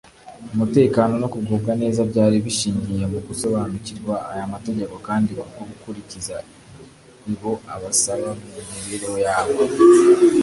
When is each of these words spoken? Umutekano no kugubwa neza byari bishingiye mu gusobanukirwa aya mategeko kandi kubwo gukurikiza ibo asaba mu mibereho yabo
Umutekano 0.53 1.13
no 1.21 1.27
kugubwa 1.33 1.71
neza 1.81 2.01
byari 2.11 2.37
bishingiye 2.45 3.03
mu 3.13 3.19
gusobanukirwa 3.27 4.13
aya 4.31 4.45
mategeko 4.53 4.95
kandi 5.07 5.29
kubwo 5.37 5.61
gukurikiza 5.69 6.35
ibo 7.31 7.51
asaba 7.91 8.29
mu 8.39 8.47
mibereho 8.77 9.17
yabo 9.25 9.57